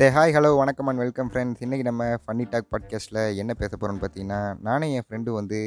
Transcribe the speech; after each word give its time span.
தே 0.00 0.06
hi 0.16 0.32
hello 0.34 0.50
வணக்கம் 0.58 0.88
and 0.90 1.00
welcome 1.02 1.30
friends 1.32 1.62
இன்றைக்கி 1.64 1.84
நம்ம 1.88 2.02
ஃபன்னி 2.22 2.44
டாக் 2.52 2.68
பாட்காஸ்ட்டில் 2.74 3.18
என்ன 3.40 3.52
பேச 3.62 3.72
போகிறோம்னு 3.72 4.02
பார்த்தீங்கன்னா 4.04 4.38
நானே 4.68 4.86
என் 4.98 5.04
ஃப்ரெண்டு 5.06 5.30
வந்து 5.38 5.58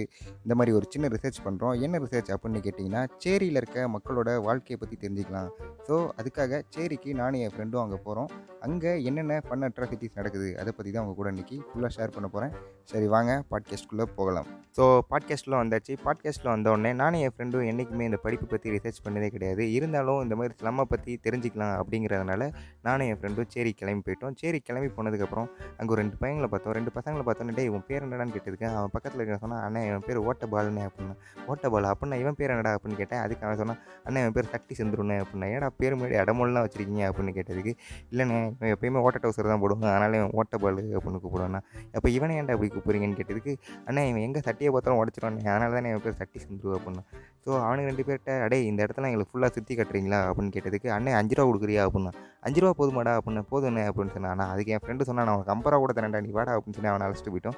இந்த 0.44 0.54
மாதிரி 0.58 0.72
ஒரு 0.78 0.86
சின்ன 0.94 1.10
ரிசர்ச் 1.16 1.38
பண்ணுறோம் 1.48 1.76
என்ன 1.86 2.00
ரிசர்ச் 2.06 2.32
அப்படின்னு 2.36 2.62
கேட்டிங்கன்னா 2.68 3.02
சேரியில் 3.24 3.60
இருக்க 3.62 3.84
மக்களோட 3.96 4.30
வாழ்க்கையை 4.48 4.78
பற்றி 4.84 4.96
தெரிஞ்சுக்கலாம். 5.04 5.50
ஸோ 5.88 5.94
அதுக்காக 6.22 6.62
சேரிக்கு 6.76 7.14
நானும் 7.22 7.44
என் 7.48 7.54
ஃப்ரெண்டும் 7.56 7.84
அங்கே 7.84 8.00
போகிறோம் 8.08 8.32
அங்கே 8.68 8.92
என்னென்ன 9.10 9.38
ஃபன் 9.46 9.68
அட்ராசிட்டிஸ் 9.68 10.18
நடக்குது 10.20 10.50
அதை 10.64 10.74
பற்றி 10.78 10.90
தான் 10.92 11.02
அவங்க 11.04 11.16
கூட 11.20 11.30
இன்றைக்கி 11.36 11.60
ஃபுல்லாக 11.70 11.92
ஷேர் 11.98 12.16
பண்ண 12.16 12.28
போகிறேன் 12.36 12.56
சரி 12.92 13.08
வாங்க 13.14 13.32
பாட்காஸ்ட்குள்ளே 13.52 14.08
போகலாம். 14.18 14.48
ஸோ 14.78 14.84
பாட்காஸ்ட்டில் 15.12 15.58
வந்தாச்சு. 15.62 15.94
பாட்காஸ்ட்டில் 16.08 16.54
வந்தோடனே 16.54 16.94
நானும் 17.04 17.24
என் 17.28 17.36
ஃப்ரெண்டும் 17.36 17.68
என்றைக்குமே 17.72 18.10
இந்த 18.10 18.22
படிப்பு 18.26 18.48
பற்றி 18.56 18.76
ரிசர்ச் 18.78 19.04
பண்ணதே 19.06 19.30
கிடையாது. 19.36 19.64
இருந்தாலும் 19.78 20.22
இந்த 20.26 20.38
மாதிரி 20.42 20.58
ஸ்லம்மை 20.62 20.88
பற்றி 20.96 21.14
தெரிஞ்சுக்கலாம் 21.28 21.76
அப்படிங்கிறதுனால 21.84 22.52
நானும் 22.90 23.08
என் 23.12 23.22
ஃப்ரெண்டும் 23.22 23.52
சேரி 23.58 23.74
கிளம்பி 23.82 24.06
போயிட்டோம். 24.08 24.22
சேரி 24.32 24.60
கிளம்பி 24.60 24.90
போனதுக்கப்புறம் 24.98 25.48
அங்கே 25.78 25.92
ஒரு 25.94 26.02
ரெண்டு 26.02 26.18
பையங்களை 26.18 26.48
பார்த்தோம். 26.52 26.74
ரெண்டு 26.74 26.92
பசங்களை 26.96 27.24
பார்த்தோன்னே 27.28 27.54
டே 27.54 27.64
இவன் 27.64 27.84
பேர் 27.88 28.04
என்னடான்னு 28.06 28.34
கேட்டதுக்கு 28.36 28.68
அவன் 28.80 28.92
பக்கத்தில் 28.92 29.22
இருக்க 29.22 29.38
சொன்னால் 29.38 29.64
அண்ணன் 29.66 29.86
இவன் 29.88 30.04
பேர் 30.08 30.18
ஓட்ட 30.18 30.48
பாலுன்னு 30.48 30.84
அப்படின்னா. 30.88 31.16
ஓட்ட 31.46 31.70
பால் 31.70 31.84
அப்படின்னா 31.84 32.20
இவன் 32.24 32.36
பேர் 32.36 32.50
என்னடா? 32.50 32.74
அப்படின்னு 32.76 32.96
கேட்டேன். 32.96 33.20
அதுக்கு 33.20 33.46
அவன் 33.46 33.58
சொன்னான் 33.58 33.78
அண்ணன் 34.04 34.22
இவன் 34.24 34.32
பேர் 34.32 34.52
சக்தி 34.56 34.76
செந்துருன்னு 34.80 35.18
அப்படின்னா. 35.24 35.50
ஏடா 35.56 35.70
பேர் 35.78 35.96
முன்னாடி 35.96 36.18
இடமொல்லாம் 36.24 36.66
வச்சிருக்கீங்க? 36.68 37.04
அப்படின்னு 37.12 37.34
கேட்டதுக்கு 37.40 37.74
இல்லைண்ணே 38.12 38.40
இவன் 38.60 38.74
எப்பயுமே 38.76 38.98
ஓட்ட 38.98 39.20
டவுசர் 39.24 39.52
தான் 39.54 39.62
போடுவாங்க 39.62 39.90
அதனால 39.94 40.18
இவன் 40.18 40.32
ஓட்ட 40.34 40.58
பால் 40.58 40.82
அப்படின்னு 40.98 41.22
கூப்பிடுவாண்ணா 41.24 41.62
அப்போ 41.96 42.10
இவனை 42.10 42.38
ஏன்டா 42.38 42.56
அப்படி 42.58 42.72
கூப்பிடுறீங்கன்னு 42.76 43.20
கேட்டதுக்கு 43.22 43.56
அண்ணன் 43.86 44.08
இவன் 44.08 44.22
எங்கே 44.22 44.40
சட்டியை 44.40 44.72
பார்த்தாலும் 44.72 45.02
உடச்சிருவானே 45.04 45.48
அதனால 45.54 45.74
தானே 45.74 45.90
இவன் 45.90 46.02
பேர் 46.02 46.20
சட்டி 46.22 46.40
செந்துரு 46.40 46.78
அப்படின்னா. 46.80 47.04
ஸோ 47.46 47.52
அவனுக்கு 47.68 47.90
ரெண்டு 47.92 48.04
பேர்கிட்ட 48.08 48.34
அடே 48.46 48.58
இந்த 48.70 48.80
இடத்துல 48.86 49.08
எங்களுக்கு 49.10 49.32
ஃபுல்லாக 49.34 49.52
சுற்றி 49.56 49.74
கட்டுறீங்களா? 49.80 50.20
அப்படின்னு 50.30 50.54
கேட்டதுக்கு 50.56 50.90
அண்ணன் 50.98 51.18
அஞ்சு 51.20 51.36
ரூபா 51.38 51.48
கொடுக்குறியா? 51.50 51.82
அப்படின்னா 51.88 52.14
அஞ்சு 52.48 52.62
ரூபா 52.64 52.74
போதுமாடா 52.80 53.12
அப்படின்னு 53.18 53.44
போதுண்ணே 53.52 53.84
அப்படின்னு 53.90 54.14
சொன்னான். 54.16 54.38
நான் 54.42 54.52
அதுக்கு 54.54 54.74
என் 54.76 54.84
ஃப்ரெண்டு 54.84 55.08
சொன்னான் 55.10 55.26
நான் 55.28 55.36
அவனுக்கு 55.36 55.54
ஐம்பது 55.56 55.82
கூட 55.84 55.94
தரேன்டா 55.98 56.22
நீ 56.26 56.32
வாடா 56.38 56.54
அப்படின்னு 56.56 56.78
சொல்லி 56.78 56.92
அவனை 56.94 57.06
அழைச்சிட்டு 57.08 57.34
போயிட்டோம். 57.34 57.58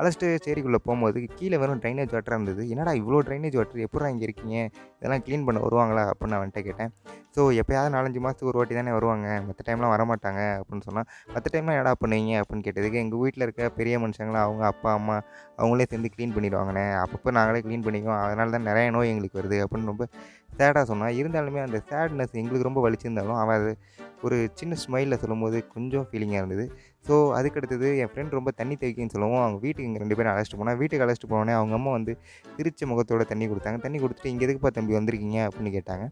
அழைச்சிட்டு 0.00 0.28
சேரிக்குள்ளே 0.44 0.80
போகும்போது 0.86 1.20
கீழே 1.38 1.56
வெறும் 1.62 1.80
ட்ரைனேஜ் 1.84 2.12
வாட்டராக 2.16 2.38
இருந்தது. 2.38 2.62
என்னடா 2.72 2.92
இவ்வளோ 3.00 3.20
ட்ரைனேஜ் 3.28 3.56
வாட்டர் 3.58 3.84
எப்படா 3.86 4.10
இங்கே 4.14 4.26
இருக்கீங்க? 4.28 4.56
இதெல்லாம் 4.98 5.22
க்ளீன் 5.26 5.46
பண்ண 5.46 5.58
வருவாங்களா? 5.66 6.04
அப்படின்னு 6.12 6.36
அவன்கிட்ட 6.38 6.62
கேட்டேன். 6.68 6.92
ஸோ 7.36 7.42
எப்போயாவது 7.60 7.90
நாலஞ்சு 7.96 8.20
மாதத்துக்கு 8.24 8.50
ஒரு 8.52 8.58
வாட்டி 8.60 8.74
தானே 8.78 8.92
வருவாங்க? 8.98 9.26
மற்ற 9.48 9.60
டைம்லாம் 9.66 9.92
வரமாட்டாங்க 9.94 10.40
அப்படின்னு 10.60 10.86
சொன்னால் 10.88 11.06
மற்ற 11.34 11.46
டைம்லாம் 11.54 11.76
என்னடா 11.76 11.92
பண்ணுவீங்க? 12.02 12.32
அப்படின்னு 12.42 12.64
கேட்டதுக்கு 12.68 13.02
எங்கள் 13.04 13.20
வீட்டில் 13.24 13.44
இருக்க 13.46 13.68
பெரிய 13.80 13.98
மனுஷங்களாம் 14.04 14.46
அவங்க 14.48 14.64
அப்பா 14.72 14.92
அம்மா 14.98 15.16
அவங்களே 15.60 15.86
சேர்ந்து 15.90 16.10
க்ளீன் 16.14 16.34
பண்ணிடுவாங்கண்ணே. 16.36 16.86
அப்பப்போ 17.02 17.30
நாங்களே 17.38 17.62
க்ளீன் 17.66 17.84
பண்ணிக்குவோம். 17.86 18.22
அதனால 18.26 18.50
தான் 18.56 18.68
நிறைய 18.70 18.88
நோய் 18.96 19.12
எங்களுக்கு 19.18 19.40
வருது 19.42 19.58
அப்படின்னு 19.66 19.92
ரொம்ப 19.92 20.06
சேடாக 20.58 20.84
சொன்னான் 20.90 21.16
இருந்தாலுமே 21.20 21.60
அந்த 21.68 21.78
சேட்னஸ் 21.90 22.38
எங்களுக்கு 22.42 22.68
ரொம்ப 22.68 22.82
வலிச்சிருந்தாலும் 22.86 23.40
அவன் 23.42 23.56
அது 23.60 23.72
ஒரு 24.26 24.36
சின்ன 24.60 24.76
ஸ்மைலில் 24.84 25.20
சொல்லும்போது 25.22 25.58
கொஞ்சம் 25.74 26.06
ஃபீலிங்காக 26.08 26.40
இருந்தது. 26.42 26.64
ஸோ 27.06 27.14
அதுக்கடுத்தது 27.38 27.88
என் 28.02 28.10
ஃப்ரெண்ட் 28.12 28.36
ரொம்ப 28.38 28.50
தண்ணி 28.60 28.74
தேய்க்கின்னு 28.80 29.14
சொல்லவும் 29.14 29.42
அவங்க 29.44 29.58
வீட்டுக்கு 29.64 29.88
இங்கே 29.88 30.00
ரெண்டு 30.02 30.16
பேரும் 30.18 30.32
அழைச்சிட்டு 30.32 30.58
போனால் 30.60 30.78
வீட்டுக்கு 30.80 31.04
அழைச்சிட்டு 31.04 31.30
போனோடனே 31.32 31.54
அவங்க 31.58 31.74
அம்மா 31.78 31.90
வந்து 31.98 32.12
திருச்ச 32.56 32.88
முகத்தோட 32.92 33.24
தண்ணி 33.32 33.46
கொடுத்தாங்க. 33.50 33.78
தண்ணி 33.86 34.00
கொடுத்துட்டு 34.04 34.32
இங்கே 34.32 34.44
எதுக்குப்பா 34.46 34.72
தம்பி 34.78 34.98
வந்திருக்கீங்க? 34.98 35.38
அப்படின்னு 35.48 35.72
கேட்டாங்க. 35.76 36.06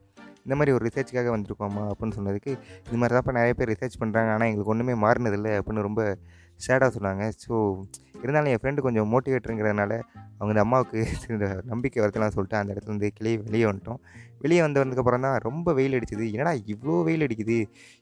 இந்த 0.47 0.57
மாதிரி 0.59 0.75
ஒரு 0.77 0.85
ரிசர்ச்சுக்காக 0.89 1.31
வந்திருக்கோம்மா 1.35 1.85
அப்படின்னு 1.93 2.17
சொன்னதுக்கு 2.19 2.53
இது 2.89 2.99
மாதிரி 3.03 3.15
தான்ப்பா 3.17 3.33
நிறைய 3.39 3.55
பேர் 3.61 3.73
ரிசர்ச் 3.75 4.01
பண்ணுறாங்க 4.03 4.31
ஆனால் 4.35 4.49
எங்களுக்கு 4.51 4.73
ஒன்றுமே 4.75 4.95
மாறினதில்லை 5.05 5.53
அப்படின்னு 5.61 5.87
ரொம்ப 5.89 6.03
சேடாக 6.67 6.91
சொன்னாங்க. 6.97 7.25
ஸோ 7.45 7.55
இருந்தாலும் 8.23 8.53
என் 8.53 8.63
ஃப்ரெண்டு 8.63 8.85
கொஞ்சம் 8.87 9.11
மோட்டிவேட்டருங்கிறதுனால 9.13 9.93
அவங்க 10.39 10.53
இந்த 10.55 10.63
அம்மாவுக்கு 10.65 10.99
நம்பிக்கை 11.73 11.99
வரத்தெல்லாம் 12.03 12.35
சொல்லிட்டு 12.35 12.59
அந்த 12.61 12.71
இடத்துல 12.75 12.93
இருந்து 12.93 13.09
கிளியே 13.19 13.37
வெளியே 13.47 13.67
வந்துட்டோம். 13.69 14.01
வெளியே 14.43 14.61
வந்து 14.65 14.81
வந்ததுக்கப்புறம் 14.83 15.25
தான் 15.27 15.37
ரொம்ப 15.47 15.73
வெயில் 15.79 15.95
அடிச்சுது. 15.99 16.25
என்னடா 16.35 16.53
இவ்வளோ 16.73 16.97
வெயில் 17.09 17.25
அடிக்குது? 17.27 17.57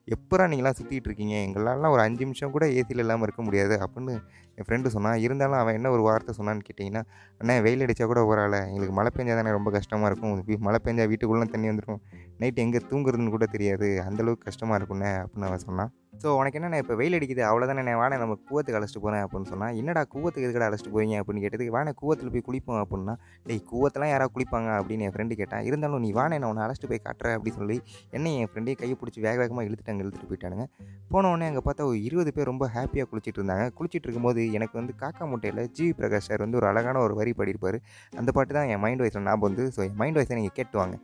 எப்போரா 0.08 0.44
நீங்களாம் 0.52 0.76
சுற்றிட்டு 0.78 1.08
இருக்கீங்க? 1.10 1.34
எங்களாலாம் 1.46 1.92
ஒரு 1.96 2.02
அஞ்சு 2.06 2.22
நிமிஷம் 2.26 2.54
கூட 2.56 2.64
ஏசியில் 2.78 3.02
இல்லாமல் 3.04 3.26
இருக்க 3.28 3.42
முடியாது 3.48 3.76
அப்படின்னு 3.86 4.14
என் 4.58 4.66
ஃப்ரெண்டு 4.68 4.94
சொன்னான் 4.96 5.18
இருந்தாலும் 5.26 5.60
அவன் 5.62 5.76
என்ன 5.78 5.90
ஒரு 5.96 6.02
வார்த்தை 6.08 6.34
சொன்னான்னு 6.38 6.66
கேட்டிங்கன்னா 6.68 7.02
அண்ணா 7.40 7.56
வெயில் 7.66 7.84
அடித்தா 7.86 8.08
கூட 8.12 8.22
பரவாயில்ல. 8.30 8.60
எங்களுக்கு 8.70 8.96
மழை 9.00 9.12
பெஞ்சா 9.18 9.36
தானே 9.40 9.52
ரொம்ப 9.58 9.70
கஷ்டமாக 9.78 10.10
இருக்கும். 10.12 10.34
மழை 10.68 10.80
பெஞ்சா 10.86 11.06
வீட்டுக்குள்ளே 11.12 11.48
தண்ணி 11.54 11.70
வந்துடும் 11.72 12.02
நைட் 12.42 12.62
எங்கே 12.66 12.82
தூங்குறதுன்னு 12.92 13.36
கூட 13.36 13.48
தெரியாது. 13.56 13.90
அந்தளவுக்கு 14.08 14.48
கஷ்டமாக 14.50 14.78
இருக்குண்ணே 14.80 15.12
அப்படின்னு 15.22 15.48
அவன் 15.50 15.66
சொன்னான். 15.68 15.92
ஸோ 16.22 16.28
உனக்கு 16.38 16.58
என்னென்ன 16.58 16.78
இப்போ 16.82 16.94
வெயில் 17.00 17.16
அடிக்குது? 17.16 17.42
அவ்வளோதானே 17.48 17.82
நான் 17.86 18.12
நம்ம 18.22 18.36
கூவத்துக்கு 18.48 18.78
அழைச்சிட்டு 18.78 19.02
போகிறேன் 19.04 19.22
அப்படின்னு 19.24 19.48
சொன்னால் 19.52 19.74
என்னடா 19.80 20.02
கூவத்துக்கு 20.12 20.46
எதுக்கடா 20.46 20.68
அழைச்சிட்டு 20.68 20.92
போவீங்க 20.94 21.16
அப்படின்னு 21.20 21.42
கேட்டதுக்கு 21.44 21.74
வாடை 21.76 21.92
கூவத்தில் 22.00 22.30
போய் 22.34 22.44
குளிப்போம் 22.48 22.80
அப்படின்னா 22.82 23.14
டேய் 23.48 23.60
கூவத்தெல்லாம் 23.70 24.12
யாராவது 24.12 24.32
குளிப்பாங்க? 24.36 24.70
அப்படின்னு 24.80 25.06
என் 25.06 25.14
ஃப்ரெண்டு 25.16 25.38
கேட்டான் 25.40 25.64
இருந்தாலும் 25.68 26.02
நீ 26.04 26.10
வாடை 26.18 26.38
நான் 26.38 26.50
உன்னை 26.52 26.64
அழைச்சிட்டு 26.66 26.90
போய் 26.92 27.02
காட்டுறேன் 27.06 27.36
அப்படின்னு 27.38 27.58
சொல்லி 27.60 27.76
என்னை 28.18 28.32
என் 28.42 28.50
ஃப்ரெண்டையும் 28.52 28.80
கையை 28.82 28.96
பிடிச்சி 29.00 29.20
வேக 29.26 29.36
வேகமாக 29.42 29.66
இழுத்துட்டாங்க 29.68 30.04
இழுத்துட்டு 30.04 30.30
போயிட்டானுங்க. 30.30 30.66
போன 31.12 31.30
உடனே 31.32 31.48
அங்கே 31.50 31.64
பார்த்தா 31.66 31.88
ஒரு 31.90 31.98
இருபது 32.08 32.32
பேர் 32.36 32.50
ரொம்ப 32.52 32.66
ஹாப்பியாக 32.76 33.08
குளிச்சிட்டு 33.10 33.40
இருந்தாங்க. 33.40 33.66
குளிச்சிட்டு 33.78 34.06
இருக்கும்போது 34.08 34.44
எனக்கு 34.58 34.76
வந்து 34.80 34.94
காக்கா 35.02 35.26
முட்டையில் 35.32 35.62
ஜிவி 35.78 35.92
பிரகாஷ் 36.00 36.30
சார் 36.30 36.44
வந்து 36.46 36.60
ஒரு 36.62 36.68
அழகான 36.72 37.02
ஒரு 37.06 37.16
வரி 37.20 37.34
பாடியிருப்பார். 37.40 37.78
அந்த 38.20 38.32
பாட்டு 38.38 38.54
தான் 38.58 38.70
என் 38.74 38.82
மைண்ட் 38.86 39.04
வாய்ஸில் 39.04 39.26
ஞாபகம் 39.28 39.48
வந்து 39.48 39.66
ஸோ 39.76 39.82
என் 39.88 40.00
மைண்ட் 40.02 40.18
வாய்ஸை 40.20 40.38
நீங்கள் 40.40 40.58
கேட்டுவாங்க 40.60 40.96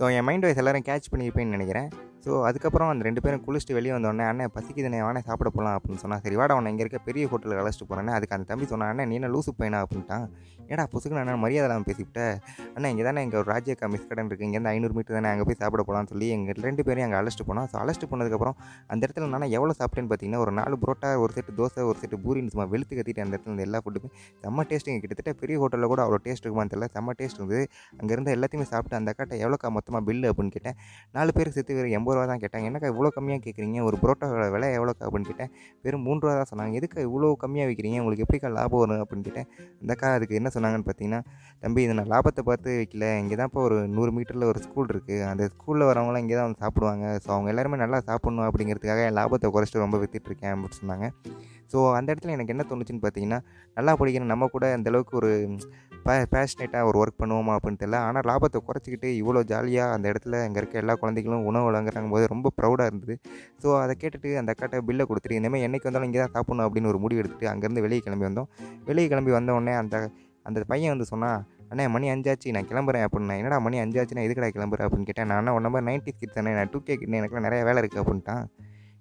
ஸோ 0.00 0.06
என் 0.16 0.24
மைண்ட் 0.24 0.44
வாய்ஸ் 0.44 0.60
எல்லோரும் 0.60 0.84
கேட்ச் 0.86 1.08
பண்ணியிருப்பேன்னு 1.12 1.56
நினைக்கிறேன். 1.56 1.88
ஸோ 2.24 2.30
அதுக்கப்புறம் 2.46 2.90
அந்த 2.92 3.02
ரெண்டு 3.08 3.20
பேரும் 3.24 3.42
குளிச்சுட்டு 3.46 3.76
வெளியே 3.76 3.92
வந்தோடனே 3.96 4.24
அண்ணன் 4.30 4.52
பசிக்குதுனே 4.56 4.98
வானே 5.06 5.20
சாப்பிட 5.28 5.48
போகலாம் 5.56 5.76
அப்படின்னு 5.78 6.00
சொன்னால் 6.02 6.22
சரி 6.24 6.36
வாடா 6.40 6.56
உன்னை 6.58 6.70
இங்கே 6.72 6.84
இருக்க 6.84 6.98
பெரிய 7.08 7.26
ஹோட்டலுக்கு 7.32 7.62
அழைச்சிட்டு 7.62 7.88
போகிறேன்னு 7.90 8.14
அதுக்கு 8.16 8.34
அந்த 8.36 8.46
தம்பி 8.50 8.66
சொன்னான் 8.72 8.90
அண்ணன் 8.92 9.08
நீ 9.10 9.14
என்ன 9.20 9.30
லூசு 9.34 9.52
பையனா? 9.60 9.78
அப்படின்ட்டான். 9.84 10.26
ஏடா 10.72 10.84
அண்ணன் 11.22 11.40
மரியாதை 11.44 11.66
இல்லாமல் 11.66 11.86
பேசிவிட்ட. 11.90 12.20
அண்ணா 12.74 12.88
இங்கே 12.92 13.04
தானே 13.08 13.22
இங்கே 13.26 13.36
ஒரு 13.40 13.48
ராஜ்யக்கா 13.52 13.86
மிஸ் 13.92 14.06
கடன் 14.10 14.28
இருக்குது 14.30 14.46
இங்கேருந்து 14.48 14.72
ஐநூறு 14.74 14.94
மீட்டர் 14.96 15.16
தானே 15.18 15.30
அங்கே 15.32 15.46
போய் 15.48 15.58
சாப்பிட 15.62 15.82
போகலாம்னு 15.88 16.10
சொல்லி 16.12 16.28
எங்கள் 16.36 16.60
ரெண்டு 16.68 16.84
பேரும் 16.88 17.06
அங்கே 17.06 17.18
அழைச்சிட்டு 17.20 17.46
போனோம் 17.50 17.68
ஸோ 17.72 17.76
அழைச்சிட்டு 17.82 18.08
போனதுக்கப்புறம் 18.12 18.56
அந்த 18.92 19.02
இடத்துல 19.06 19.28
நான் 19.34 19.48
எவ்வளோ 19.58 19.74
சாப்பிட்டேன்னு 19.80 20.10
பார்த்தீங்கன்னா 20.12 20.42
ஒரு 20.44 20.52
நாலு 20.60 20.76
புரோட்டா 20.84 21.10
ஒரு 21.24 21.32
செட்டு 21.38 21.54
தோசை 21.60 21.84
ஒரு 21.90 21.98
செட்டு 22.02 22.18
பூரின்னு 22.24 22.52
சும்மா 22.54 22.66
வெளுத்து 22.74 22.94
கத்திட்டு 22.98 23.24
அந்த 23.24 23.34
இடத்துல 23.36 23.66
எல்லா 23.68 23.80
ஃபுட்டுமே 23.84 24.10
செம்ம 24.44 24.66
டேஸ்ட்டுங்க 24.70 25.00
கிட்டத்தட்ட 25.04 25.34
பெரிய 25.42 25.56
ஹோட்டலில் 25.62 25.90
கூட 25.94 26.02
அவ்வளோ 26.06 26.20
டேஸ்ட் 26.26 26.44
இருக்குமான்னு 26.44 26.72
தெரியல 26.74 26.88
செம்ம 26.96 27.16
டேஸ்ட் 27.20 27.40
இருந்தது. 27.40 27.62
அங்கே 28.00 28.12
இருந்த 28.16 28.30
எல்லாத்தையுமே 28.36 28.68
சாப்பிட்டு 28.72 28.98
அந்த 29.00 29.14
அக்காட்ட 29.14 29.34
எவ்வளோக்கா 29.44 29.70
மொத்தமாக 29.78 30.02
பில்லு 30.08 30.28
அப்படின்னு 30.32 30.54
கேட்டேன். 30.56 30.78
நாலு 31.16 31.30
பேருக்கு 31.38 31.58
சேர்த்து 31.58 31.78
வேறு 31.80 31.90
எண்பது 31.98 32.09
ரூபா 32.16 32.24
தான் 32.32 32.42
கேட்டாங்க. 32.44 32.66
என்னக்கா 32.70 32.88
இவ்வளோ 32.92 33.10
கம்மியாக 33.16 33.40
கேட்குறீங்க 33.46 33.78
ஒரு 33.88 33.96
புரோட்டாவோட 34.02 34.46
விலை 34.54 34.68
எவ்வளோக்கா? 34.78 35.04
அப்படின்னு 35.08 35.28
கேட்டேன். 35.30 35.50
வெறும் 35.86 36.04
மூணு 36.06 36.18
ரூபா 36.24 36.34
தான் 36.40 36.50
சொன்னாங்க. 36.52 36.74
எதுக்கு 36.80 36.98
இவ்வளோ 37.08 37.30
கம்மியாக 37.44 37.68
விற்கிறீங்க 37.70 37.98
உங்களுக்கு 38.02 38.24
எப்படிக்கா 38.26 38.50
லாபம் 38.58 38.82
வரும்? 38.84 39.02
அப்படின்னு 39.04 39.26
கேட்டேன். 39.28 39.48
அந்த 39.82 39.94
அக்கா 39.96 40.08
அதுக்கு 40.18 40.38
என்ன 40.40 40.50
சொன்னாங்கன்னு 40.56 40.88
பார்த்தீங்கன்னா 40.88 41.20
தம்பி 41.64 41.82
இது 41.86 41.96
நான் 42.00 42.10
லாபத்தை 42.14 42.44
பார்த்து 42.50 42.70
வைக்கல. 42.80 43.06
இங்கே 43.22 43.38
தான் 43.40 43.50
இப்போ 43.50 43.62
ஒரு 43.68 43.78
நூறு 43.96 44.12
மீட்டரில் 44.16 44.48
ஒரு 44.52 44.60
ஸ்கூல் 44.66 44.90
இருக்குது 44.94 45.24
அந்த 45.30 45.44
ஸ்கூலில் 45.54 45.88
வரவங்களாம் 45.90 46.24
இங்கே 46.24 46.36
தான் 46.40 46.48
வந்து 46.48 46.62
சாப்பிடுவாங்க. 46.64 47.06
ஸோ 47.24 47.28
அவங்க 47.36 47.50
எல்லாருமே 47.54 47.78
நல்லா 47.84 48.00
சாப்பிட்ணும் 48.10 48.48
அப்படிங்கிறதுக்காக 48.48 49.06
என் 49.08 49.18
லாபத்தை 49.20 49.50
குறைச்சிட்டு 49.56 49.84
ரொம்ப 49.86 49.98
விற்றுட்ருக்கேன் 50.04 50.52
அப்படின்னு 50.54 50.80
சொன்னாங்க. 50.82 51.08
ஸோ 51.72 51.78
அந்த 51.96 52.08
இடத்துல 52.12 52.34
எனக்கு 52.36 52.52
என்ன 52.54 52.62
தோணுச்சுன்னு 52.70 53.02
பார்த்தீங்கன்னா 53.02 53.38
நல்லா 53.76 53.92
படிக்கிற 53.98 54.24
நம்ம 54.32 54.46
கூட 54.54 54.66
அந்தளவுக்கு 54.76 55.14
ஒரு 55.20 55.30
பே 56.06 56.14
பேஷனேட்டாக 56.32 56.88
ஒரு 56.90 56.96
ஒர்க் 57.02 57.20
பண்ணுவோமா 57.22 57.52
அப்படின்னு 57.56 57.80
தெரியல. 57.82 57.98
ஆனால் 58.08 58.26
லாபத்தை 58.30 58.60
குறைச்சிக்கிட்டு 58.68 59.08
இவ்வளோ 59.20 59.42
ஜாலியாக 59.52 59.94
அந்த 59.96 60.06
இடத்துல 60.12 60.40
அங்கே 60.46 60.58
இருக்க 60.62 60.82
எல்லா 60.82 60.94
குழந்தைகளும் 61.02 61.44
உணவு 61.50 61.66
வழங்குறாங்க 61.68 62.10
போது 62.14 62.26
ரொம்ப 62.34 62.52
ப்ரௌடாக 62.58 62.90
இருந்தது. 62.90 63.16
ஸோ 63.62 63.68
அதை 63.82 63.94
கேட்டுட்டு 64.02 64.32
அந்த 64.40 64.52
அக்காட்ட 64.54 64.80
பில்லை 64.88 65.06
கொடுத்துட்டு 65.10 65.38
இந்தமாதிரி 65.40 65.66
என்றைக்கு 65.68 65.88
வந்தாலும் 65.90 66.08
இங்கே 66.10 66.20
தான் 66.24 66.34
சாப்பிடணும் 66.36 66.66
அப்படின்னு 66.68 66.90
ஒரு 66.92 67.00
முடிவு 67.04 67.22
எடுத்துட்டு 67.22 67.48
அங்கேருந்து 67.52 67.84
வெளியே 67.86 68.02
கிளம்பி 68.06 68.28
வந்தோம். 68.28 68.50
வெளியே 68.90 69.08
கிளம்பி 69.12 69.34
வந்த 69.38 69.76
அந்த 69.82 69.96
அந்த 70.48 70.60
பையன் 70.72 70.92
வந்து 70.94 71.06
சொன்னால் 71.12 71.40
அண்ணே 71.72 71.84
மணி 71.94 72.06
அஞ்சாச்சு 72.12 72.54
நான் 72.56 72.68
கிளம்புறேன் 72.70 73.04
அப்படின்னா. 73.06 73.34
என்னடா 73.40 73.56
மணி 73.64 73.76
அஞ்சாச்சு 73.82 74.16
நான் 74.16 74.26
எதுக்கடா 74.28 74.48
கிளம்புறேன் 74.56 74.86
அப்படின்னு 74.86 75.08
கேட்டேன். 75.10 75.28
நான் 75.32 75.54
ஒன் 75.56 75.66
நம்பர் 75.66 75.84
நைன்டி 75.88 76.12
கிட் 76.20 76.36
தானே 76.38 76.52
நான் 76.58 76.70
டூ 76.72 76.78
கே 76.86 76.94
கிட் 77.00 77.16
எனக்குலாம் 77.18 77.46
நிறைய 77.48 77.60
வேலை 77.68 77.80
இருக்குது 77.82 78.02
அப்படின்ட்டான். 78.02 78.44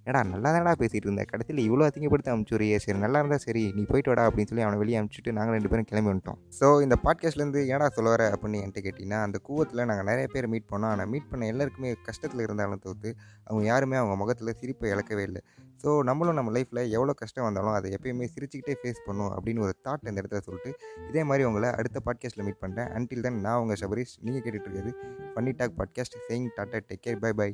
ஏடா 0.08 0.20
நல்லா 0.24 0.50
தானடா 0.56 0.72
பேசிகிட்டு 0.82 1.08
இருந்தேன் 1.08 1.30
கடைசியில் 1.32 1.60
இவ்வளோ 1.66 1.84
அதிகப்படுத்தி 1.90 2.30
அனுப்பிச்சுரியே 2.32 2.78
சரி 2.84 3.00
நல்லா 3.04 3.20
இருந்தால் 3.22 3.44
சரி 3.46 3.64
நீ 3.78 3.82
போயிட்டு 3.90 4.10
வாடா 4.12 4.24
அப்படின்னு 4.30 4.50
சொல்லி 4.52 4.64
அவனை 4.66 4.78
வெளியே 4.82 4.98
அனுப்பிச்சிட்டு 5.00 5.32
நாங்கள் 5.38 5.56
ரெண்டு 5.58 5.70
பேரும் 5.72 5.88
கிளம்பி 5.90 6.10
வந்துட்டோம். 6.12 6.40
ஸோ 6.60 6.68
இந்த 6.86 6.96
பாட்காஸ்ட்லேருந்து 7.06 7.62
ஏடா 7.74 7.88
சொல்ல 7.98 8.10
வர? 8.14 8.24
அப்படின்னு 8.36 8.62
என்கிட்ட 8.64 8.84
கேட்டிங்கன்னா 8.86 9.20
அந்த 9.28 9.38
கூவத்தில் 9.48 9.86
நாங்கள் 9.90 10.08
நிறைய 10.12 10.28
பேர் 10.34 10.48
மீட் 10.54 10.70
பண்ணோம். 10.72 10.92
ஆனால் 10.96 11.10
மீட் 11.14 11.28
பண்ண 11.32 11.50
எல்லாருக்குமே 11.54 11.92
கஷ்டத்தில் 12.08 12.44
இருந்தாலும் 12.46 12.84
தோற்று 12.86 13.12
அவங்க 13.48 13.64
யாருமே 13.72 13.98
அவங்க 14.02 14.16
முகத்தில் 14.16 14.56
சிரிப்பை 14.62 14.90
இழக்கவே 14.94 15.26
இல்லை. 15.30 15.44
ஸோ 15.84 15.90
நம்மளும் 16.10 16.38
நம்ம 16.40 16.54
லைஃப்பில் 16.58 16.82
எவ்வளோ 16.98 17.14
கஷ்டம் 17.22 17.48
வந்தாலும் 17.48 17.76
அதை 17.76 17.90
எப்பயுமே 17.98 18.26
சிரிச்சுக்கிட்டே 18.36 18.76
ஃபேஸ் 18.82 19.06
பண்ணும் 19.06 19.32
அப்படின்னு 19.36 19.64
ஒரு 19.68 19.76
தாட் 19.88 20.08
இந்த 20.12 20.22
இடத்துல 20.22 20.42
சொல்லிட்டு 20.48 20.72
இதே 21.10 21.24
மாதிரி 21.24 21.46
உங்களை 21.50 21.70
அடுத்த 21.82 22.02
பாட்காஸ்ட்டில் 22.08 22.46
மீட் 22.50 22.62
பண்ணுறேன் 22.66 22.90
அன்டில் 22.98 23.26
தென் 23.28 23.40
நான் 23.48 23.60
உங்கள் 23.66 23.82
சபரிஷ். 23.84 24.16
நீங்கள் 24.26 24.44
கேட்டுட்டு 24.46 24.70
இருக்கிறது 24.70 24.94
funny 25.36 25.54
talk 25.62 25.78
podcast 25.82 26.18
saying 26.28 26.50
tata 26.60 26.82
take 26.90 27.06
care 27.08 27.22
bye 27.26 27.34
bye 27.42 27.50